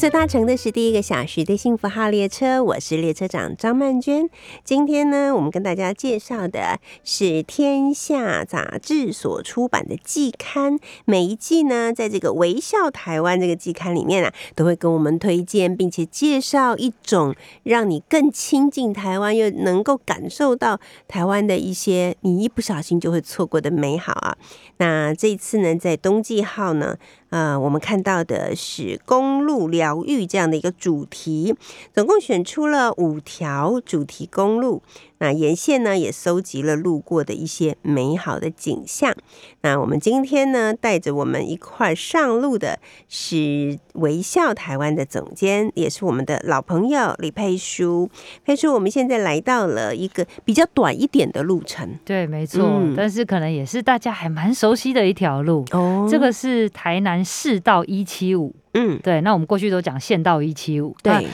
[0.00, 4.30] 所搭乘的是第一个小时的幸福号列车，我是列车长张曼娟。
[4.64, 10.78] 今天呢，我们跟大家介绍的是《天下》杂志所出版的季刊。
[11.04, 17.34] 每一季呢，在这个“微笑台湾”这个季刊里面啊，都会跟我们推荐，并且介绍一种
[17.64, 24.38] 让你更亲近台湾，又能够感受到台湾的一些你一不小心就会错过的美好啊。
[24.78, 26.96] 那这次呢，在冬季号呢，
[27.30, 31.54] 呃，我们看到的是公路疗愈这样的一个主题，
[31.94, 34.82] 总共选出了五条主题公路。
[35.20, 39.14] 那沿线呢，也搜集了路过的一些美好的景象。
[39.60, 48.10] 那我们今天呢，带着我们一块上路的是微笑台湾的总监，也是我们的老朋友李佩书。
[48.44, 55.64] 佩书，我们现在来到了一个比较短一点的路程对，没错，嗯但是可能也是大家还蛮熟悉的一条路。
[55.72, 61.28] 哦这个是台南市道一七五，嗯，对，那我们过去都讲县道一七五，对，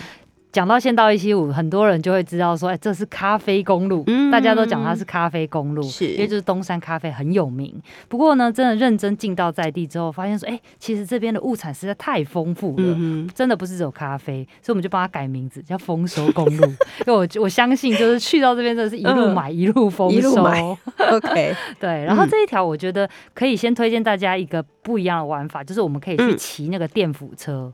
[0.57, 4.30] 讲到县道一七五，很多人就会知道说，哎，这是咖啡公路，嗯。
[4.30, 6.07] 大家都讲它是咖啡公路，是。
[6.07, 7.70] 因为就是东山咖啡很有名。
[8.09, 12.94] 不过呢，真的认真进到在地之后，发现说，哎，其实这边的物产实在太丰富了。
[12.96, 16.64] 嗯真的不是只有咖啡，所以我们就帮它改名字叫丰收公路，
[17.07, 19.34] 因为我我相信就是去到这边真的是一路嗯。
[19.34, 20.42] 买、一路丰收，，
[21.12, 22.28] OK， 对，然后嗯。
[22.30, 26.36] 这一条我觉得可以先推荐大家一个不一样的玩法，就是我们可以去嗯。
[26.38, 27.70] 骑那个电辅车。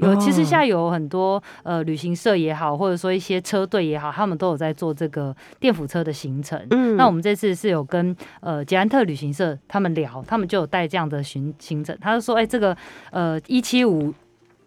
[0.00, 6.60] 有，其实现在有很多呃旅行社也好，或者说一些车队也好，他们都有在做这个电辅车的行程。
[6.70, 11.96] 嗯那我们这次是有跟呃捷安特旅行社他们聊，他们就有带这样的行行程。
[12.00, 12.76] 他就说，哎、这个
[13.10, 14.12] 呃一七五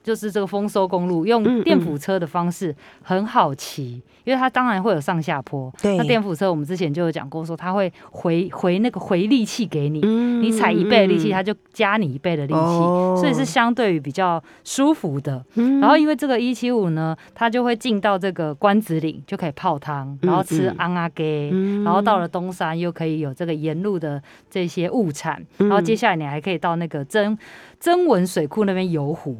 [0.03, 5.73] 就是这个丰收公路，嗯用嗯电辅车的方式很好骑，因为它当然会有上下坡。
[5.81, 5.97] 对。
[5.97, 13.17] 那电辅车我们之前就有讲过，说它会回回那个回力气给你，嗯你踩一倍的力气，嗯它就加你一倍的力气，哦。
[13.17, 15.43] 所以是相对于比较舒服的。
[15.55, 15.79] 嗯。
[15.79, 20.75] 然后因为这个一七五呢，它就会进到这个关子岭，就可以泡汤，然后吃嗯。
[20.79, 21.83] 昂阿给，嗯。
[21.83, 25.69] 然后到了东山又可以有这个沿路的这些物产，嗯。
[25.69, 27.37] 然后接下来你还可以到那个真
[27.79, 29.37] 真文水库那边游湖，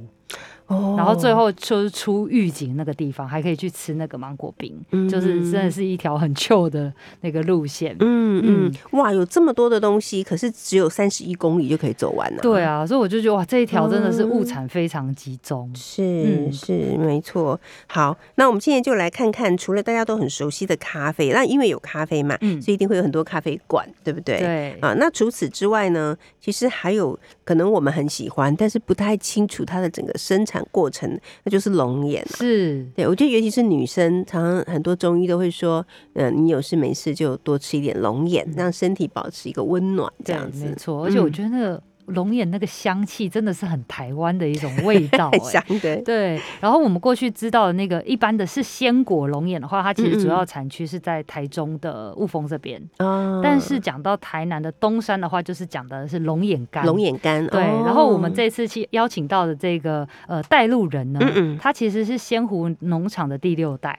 [0.68, 6.92] 哦然后最后就是出预警那个地方，还可以去吃那个芒果冰，嗯就是真的是一条很 chill 的
[7.22, 7.96] 那个路线。
[8.00, 12.42] 嗯嗯，哇，有这么多的东西，可是只有三十一公里就可以走完了。
[12.42, 15.70] 对，啊，所以我就觉得哇，这一条真的是物嗯产非常集中。
[15.76, 17.60] 是、嗯是没错。
[17.88, 24.38] 好，那我们现在就来看看，除了大家都很熟悉的咖啡，那因为有咖啡嘛，嗯所以一定会有很多咖啡馆，对不对？。
[24.40, 32.36] 对，啊，那除此之外呢，其实还有可能我们很喜欢，但是不太清楚它的整个生产过程，那就是龙眼啊。
[32.36, 40.66] 是，对，我觉得尤其是女生，常常很多中医都会说，嗯、你有事没事就多吃一点龙眼，让身体保持一个温暖，这样，子。
[40.66, 41.04] 没错。
[41.06, 45.32] 而且我嗯觉得那个龙眼那个香气真的是很台湾的一种味道、
[46.04, 53.40] 对，然后我们过去知道的那个一般的是鲜果龙眼的话，它其实主要产区是在台中的雾峰这边，啊。
[53.44, 56.86] 但是讲到台南的东山的话，就是讲的是龙眼干。
[56.86, 57.84] 龙眼干，对，哦。
[57.86, 61.58] 然后我们这次去邀请到的这个呃带路人呢，嗯嗯。
[61.62, 63.98] 他其实是仙湖农场的第六代，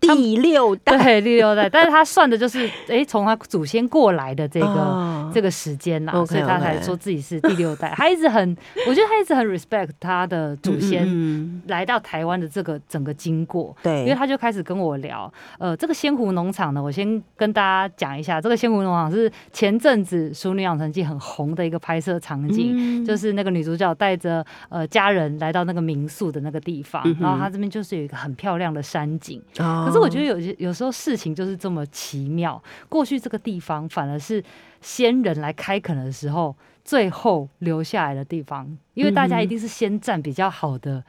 [0.00, 1.02] 第六代。
[1.02, 7.92] 对，第六代，但是他算的就是哎从他祖先过来的这个、哦这个时间呐所以他才说自己是第六代。
[7.94, 8.56] 他一直很，
[8.88, 11.62] 我觉得他一直很 respect 他的祖先嗯。
[11.66, 13.76] 来到台湾的这个整个经过。
[13.82, 23.04] 对，因为他就开始跟我聊，呃，这个仙湖农场呢，我先跟大家讲一下，这个仙湖农场是前阵子《淑女养成记》很红的一个拍摄场景，嗯。
[23.04, 34.42] 就是那个女主角带着呃家人来到那个民宿的那个地方，嗯然后他这边就是有一个很漂亮的山景，可可是我觉得有些有时候事情就是这么奇妙，过去这个地方反而是
[34.86, 41.02] 先人来开垦的时候，最后留下来的地方，因为大家一定是先占比较好的。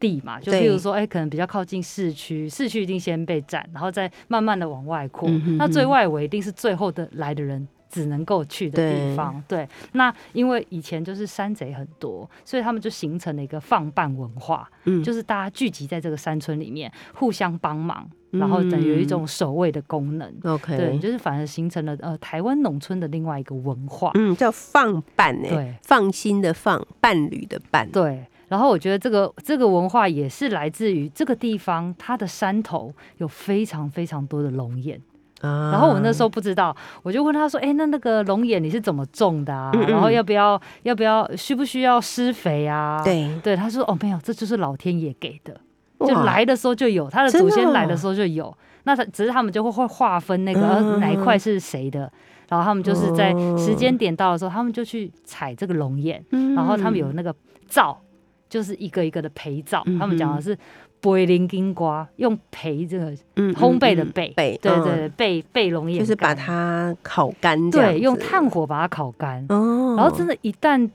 [0.00, 5.28] 地嘛，就对譬如说，哎、可能比较靠近市区，市区一定先被占，然后再慢慢的往外扩。
[5.28, 9.42] 嗯哼那最外围一定是最后的来的人只能够去的地方。
[9.48, 14.70] 对，那因为以前就是山贼很多，所以他们就形成了一个放伴文化。
[14.84, 20.32] 嗯就是大家聚集在这个山村里面，互相帮忙，然后等于有一种守卫的功能。
[20.44, 24.10] OK，对，就是反而形成了呃台湾农村的另外一个文化。
[24.14, 35.00] 嗯，叫放伴哎、对放心的放，伴侣的伴，对，然后我觉得这个这个文化也是来自于这个地方，它的山头有非常非常多的龙眼。
[35.40, 39.70] 啊然后我那时候不知道，我就问他说：“哎、那那个龙眼你是怎么种的啊？
[39.72, 45.60] 嗯嗯然后要不要要不要需不需要施肥啊？”对，对，他说：“哦，没有，这就是老天爷给的。”
[46.00, 48.54] 就哇来的时候就有，他的祖先来的时候就有。
[48.84, 50.60] 那他只是他们就会会划分那个、
[50.98, 52.10] 哪一块是谁的，
[52.48, 57.34] 然后他们就是在哦时间点到的时候，他们就去采这个龙眼，嗯然后他们有那个
[57.66, 58.00] 灶，
[58.48, 60.56] 就是一个一个的培皂，嗯他们讲的是
[61.02, 64.82] 贝林金瓜，用培这个嗯烘焙的焙，焙对嗯。
[64.84, 70.88] 对对，焙焙龙眼就是把它烤干对用炭火把它烤干，哦，然后真的，一旦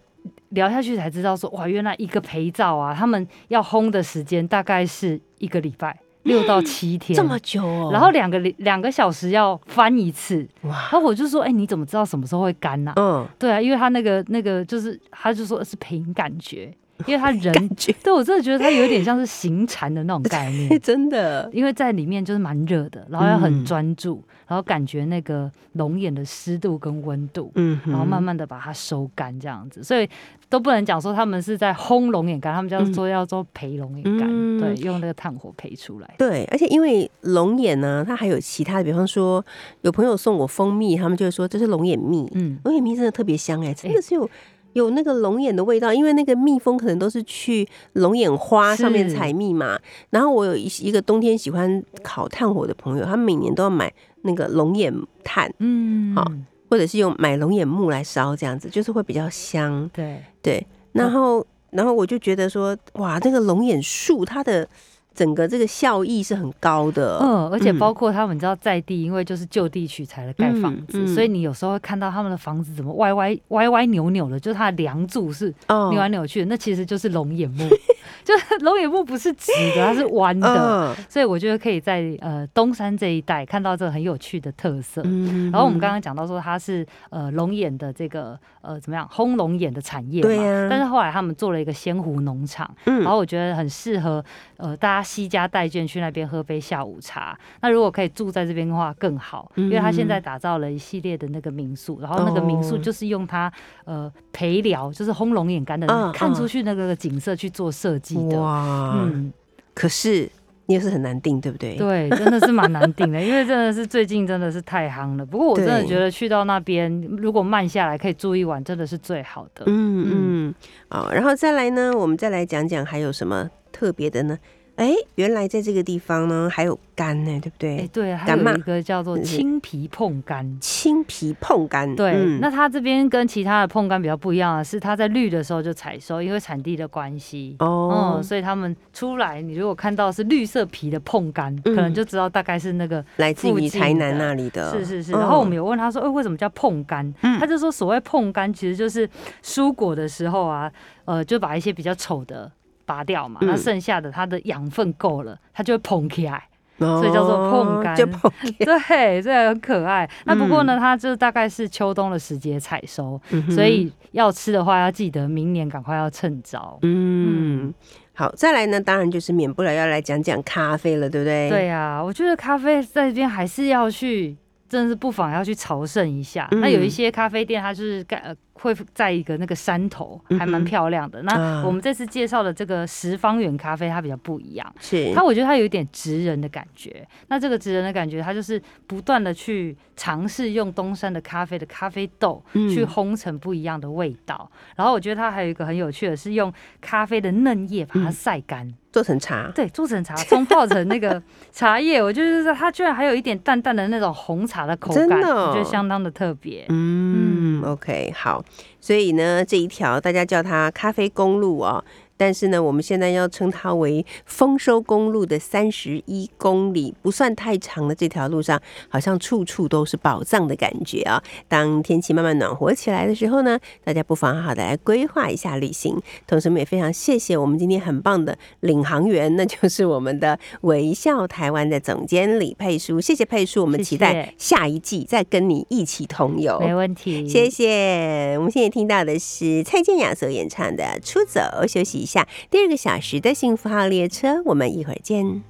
[0.53, 10.47] 聊下去才知道说，哇，原来一个陪照啊，他们要烘的时间大概是一个礼拜，六到七天，这么久哦，然后两个两个小时要翻一次。
[10.63, 10.71] 哇。
[10.71, 16.73] 然，后我就说，哎、你怎么知道什么时候会干呢、嗯，对啊，因为他那个那个就是，他就说是凭感觉，
[17.05, 17.69] 因为他人，
[18.03, 20.79] 对我真的觉得他有点像是行禅的那种概念。
[20.79, 30.07] 真的，因为在里面就是蛮热的，然后要嗯很专注，然后感觉那个龙眼的湿度跟温度，嗯，然后慢慢的把它收干这样子，所以
[30.49, 36.15] 都不能讲说他们是在烘龙眼干，他们叫做要做培龙眼干，嗯对，用那个炭火培出来。
[36.17, 39.43] 对，而且因为龙眼呢，它还有其他的，比方说
[39.81, 44.29] 有朋友送我蜂蜜，他们就会说这是龙眼蜜，嗯，龙眼蜜真的特别香哎、真的是有。
[44.73, 49.79] 有那个龙眼的味道，因为那个蜜蜂可能都是去龙眼花上面是采蜜嘛。
[50.09, 53.91] 然后我有一一个冬天喜欢烤炭火的朋友，他每年都要买
[54.23, 54.93] 那个龙眼
[55.23, 56.25] 炭，嗯，好
[56.69, 59.89] 或者是用买龙眼木来烧，这样子就是会比较香。
[59.93, 64.67] 对，对，然后然后我就觉得说，哇，那个龙眼树它的
[65.13, 67.19] 整个这个效益是很高的。
[67.21, 67.79] 嗯，而且嗯。
[67.79, 71.07] 包括他们，你知道在地，因为就是就地取材的盖房子，嗯嗯。
[71.07, 75.89] 所以你有时候会看到他们的房子怎么歪歪歪歪扭扭的，就是它的梁柱是哦。
[75.91, 77.67] 扭来扭去的，那其实就是龙眼木，
[78.23, 80.47] 就是龙眼木不是直的，它是弯的。
[80.47, 81.05] 嗯。
[81.09, 85.01] 所以我觉得可以在呃东山这一带看到这个很有趣的特色。
[85.05, 93.01] 嗯然后我们刚刚讲到说它是呃龙眼的这个呃怎么样烘龙眼的产业嘛，但是后来他们做了一个仙湖农场，嗯。
[93.01, 94.23] 然后我觉得很适合
[94.57, 97.37] 呃大家惜家带眷去那边喝杯下午茶。
[97.61, 103.51] 那如果可以住在这边的话更好，因为他现在打造了一系列的那个民宿，然后那个民宿哦就是用它
[103.83, 108.39] 呃陪聊，就是轰龙眼干的、嗯看出去那个景色去做设计的。
[108.39, 109.33] 哇，嗯，
[109.73, 110.29] 可是
[110.65, 111.75] 你也是很难定，对不对？
[111.75, 115.25] 对，真的是蛮难定的， 因为真的是最近真的是太夯了。
[115.25, 119.63] 不过我真的觉得去到那边，如果慢下来可以住一晚，真的是最好的。
[119.65, 120.55] 嗯嗯，
[120.89, 124.37] 哦，然后再来呢，我们再来讲讲还有什么特别的呢？
[124.75, 127.77] 哎，原来在这个地方呢还有干呢，对不对？
[127.77, 130.57] 哎，对，还有一个叫做青皮碰干。
[130.59, 132.39] 青皮碰干，对，嗯。
[132.39, 137.55] 那它这边跟其他的碰干比较不一样的是，它在绿的时候就采收，因为产地的关系。
[137.59, 138.15] 哦。
[138.17, 141.75] 嗯，所以他们出来，你如果看到是绿色皮的碰干，嗯。
[141.75, 145.19] 可能就知道大概是那个来自于台南那里的，是是是，嗯。
[145.19, 147.13] 然后我们有问他说，哎、为什么叫碰干？
[147.21, 147.39] 嗯。
[147.39, 149.07] 他就说，所谓碰干其实就是
[149.43, 150.71] 蔬果的时候啊，
[151.05, 152.51] 呃，就把一些比较丑的
[152.85, 156.43] 拔掉嘛，嗯那剩下的它的养分够了，它就会膨起来。
[156.79, 157.95] 哦所以叫做碰干
[158.57, 160.09] 对，这很可爱。
[160.25, 166.79] 那不过呢，它就大概是秋冬的时节采收，嗯所以要吃的话，要记得明年赶快要趁早。
[166.81, 167.71] 嗯，
[168.15, 171.47] 好，再来呢，当然就是免不了要来讲讲咖啡了，对不对？
[171.49, 174.35] 对呀、我觉得咖啡在这边还是要去，
[174.73, 176.47] 真的是不妨要去朝圣一下。
[176.51, 181.19] 嗯那有一些咖啡店，它就是盖、呃、会在一个那个山头，还蛮漂亮的。
[181.19, 184.75] 啊那我们这次介绍的这个十方园咖啡，它比较不一样。
[184.79, 187.07] 是它我觉得它有一点职人的感觉。
[187.27, 194.49] 那这个职人的感觉，它就是不断的去尝试用东山的咖啡的咖啡豆嗯去烘成不一样的味道。
[194.75, 196.51] 然后我觉得它还有一个很有趣的是用
[196.81, 198.73] 咖啡的嫩叶把它嗯晒干。
[198.93, 201.21] 做成茶，对，做成茶，冲泡成那个
[201.51, 205.47] 茶叶，我就是它居然还有一点淡淡的那种红茶的口感，真的哦。
[205.49, 206.63] 我觉得相当的特别。
[206.69, 208.45] 嗯嗯，OK，好，
[208.79, 211.83] 所以呢，这一条大家叫它咖啡公路哦，
[212.23, 218.57] 但是呢，我们现在要称它为丰收公路的三十一公里，不算太长的这条路上，
[218.87, 226.01] 好像处处都是宝藏的感觉啊、当天气慢慢暖和起来的时候呢，大家不妨好好的来规划一下旅行。
[226.25, 236.57] 同时，我们也非常谢谢我们今天很棒的领航员，那就是我们的微笑台湾的总监李佩书，谢谢佩书，我们期待下一季再跟你一起同游。
[236.61, 238.37] 没问题，谢谢。
[238.37, 242.12] 我们现在听到的是蔡健雅所演唱的《出走》，休息一下。
[242.13, 245.41] 下第二个小时的幸福号列车，我们一会儿见。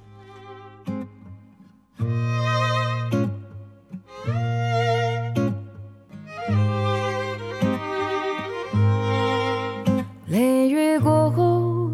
[10.26, 11.90] 雷雨过后，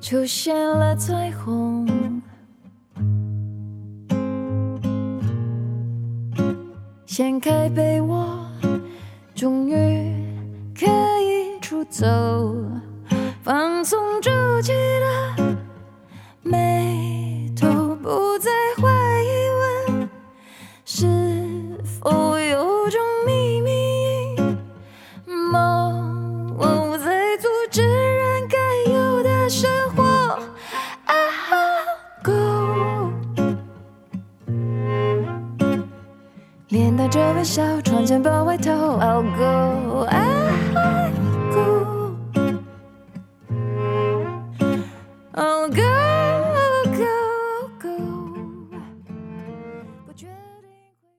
[0.00, 1.88] 出现了彩虹。
[7.04, 8.24] 掀开被窝，
[9.34, 9.74] 终于
[10.74, 11.29] 可以
[11.70, 12.04] 出走，
[13.44, 15.56] 放松皱起的
[16.42, 18.90] 眉头，不再怀
[19.22, 19.28] 疑
[19.86, 20.10] 问
[20.84, 21.06] 是
[21.84, 24.36] 否有种秘密，
[25.52, 28.58] 梦我在阻止人该
[28.92, 30.40] 有的生活。
[36.66, 40.39] 脸带着微笑，穿件薄外套，I'll go。
[45.40, 45.79] I'll.